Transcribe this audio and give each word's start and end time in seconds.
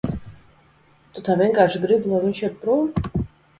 Tu 1.19 1.25
tā 1.27 1.35
vienkārši 1.43 1.83
gribi, 1.85 2.11
lai 2.15 2.25
viņš 2.27 2.43
iet 2.51 2.59
prom? 2.65 2.93